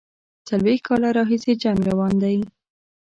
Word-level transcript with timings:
څلوېښت 0.47 0.83
کاله 0.87 1.09
راهیسي 1.17 1.53
جنګ 1.63 1.79
روان 1.89 2.13
دی. 2.23 2.37